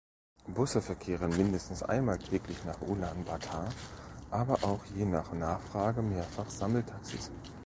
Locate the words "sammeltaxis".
6.49-7.29